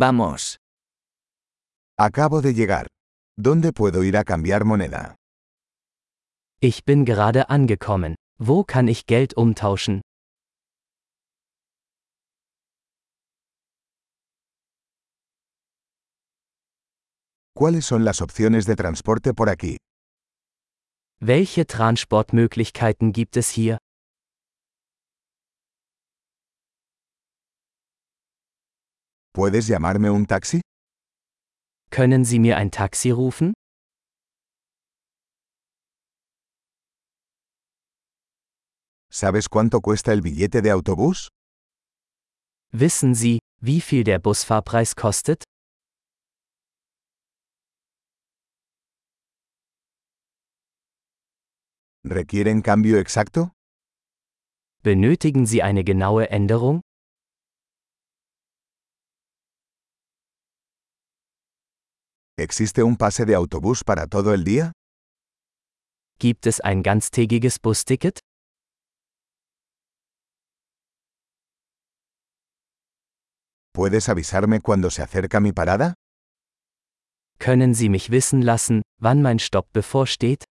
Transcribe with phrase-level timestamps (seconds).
[0.00, 0.56] Vamos.
[1.98, 2.86] Acabo de llegar.
[3.36, 5.16] ¿Dónde puedo ir a cambiar moneda?
[6.62, 8.14] Ich bin gerade angekommen.
[8.38, 10.00] Wo kann ich Geld umtauschen?
[17.54, 19.76] ¿Cuáles son las opciones de transporte por aquí?
[21.20, 23.76] Welche Transportmöglichkeiten gibt es hier?
[29.32, 30.60] ¿Puedes llamarme un taxi?
[31.90, 33.52] Können Sie mir ein Taxi rufen?
[39.12, 41.28] ¿Sabes cuánto cuesta el billete de autobús?
[42.72, 45.42] Wissen Sie, wie viel der Busfahrpreis kostet?
[52.04, 53.52] ¿Requieren cambio exacto?
[54.82, 56.80] Benötigen Sie eine genaue Änderung?
[62.40, 64.72] ¿Existe un pase de autobús para todo el día?
[66.18, 68.18] Gibt es ein ganztägiges Busticket?
[73.74, 75.92] ¿Puedes avisarme cuando se acerca mi parada?
[77.38, 80.44] Können Sie mich wissen lassen, wann mein Stopp bevorsteht?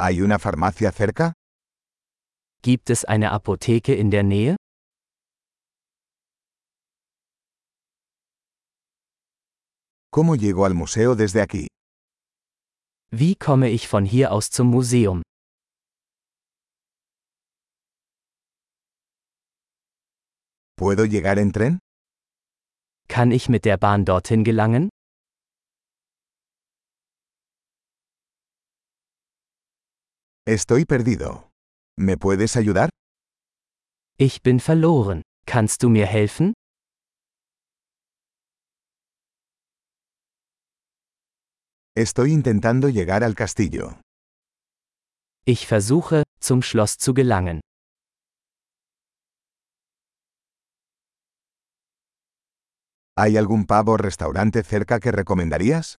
[0.00, 1.32] ¿Hay una farmacia cerca?
[2.62, 4.56] Gibt es eine Apotheke in der Nähe?
[10.10, 11.66] ¿Cómo llego al museo desde aquí?
[13.10, 15.22] Wie komme ich von hier aus zum Museum?
[20.76, 21.78] ¿Puedo llegar en tren?
[23.08, 24.88] Kann ich mit der Bahn dorthin gelangen?
[30.46, 31.50] Estoy perdido.
[31.98, 32.88] ¿Me puedes ayudar?
[34.18, 35.22] Ich bin verloren.
[35.46, 36.54] Kannst du mir helfen?
[41.98, 43.98] Estoy intentando llegar al castillo.
[45.44, 47.58] Ich versuche, zum Schloss zu gelangen.
[53.16, 55.96] ¿Hay algún pub o restaurante cerca que recomendarías?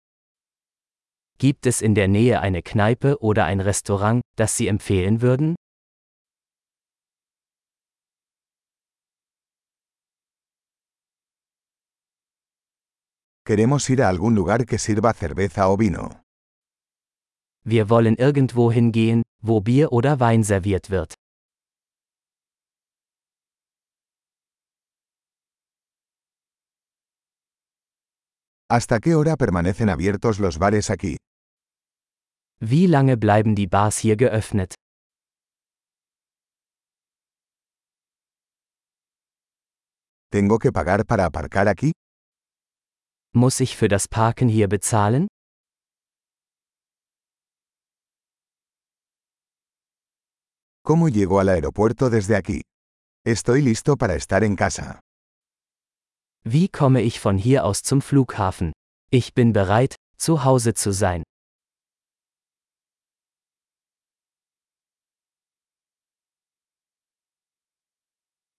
[1.38, 5.56] Gibt es in der Nähe eine Kneipe oder ein Restaurant, das Sie empfehlen würden?
[13.50, 16.22] Queremos ir a algún lugar que sirva cerveza o vino.
[17.66, 21.16] Wir wollen irgendwo hingehen, wo Bier oder Wein serviert wird.
[28.70, 31.18] ¿Hasta qué hora permanecen abiertos los bares aquí?
[32.62, 34.76] Wie lange bleiben die Bars hier geöffnet?
[40.30, 41.94] ¿Tengo que pagar para aparcar aquí?
[43.36, 45.28] Muss ich für das Parken hier bezahlen?
[50.84, 52.62] ¿Cómo llego al aeropuerto desde aquí?
[53.24, 55.00] Estoy listo para estar en casa.
[56.44, 58.72] Wie komme ich von hier aus zum Flughafen?
[59.12, 61.22] Ich bin bereit, zu Hause zu sein.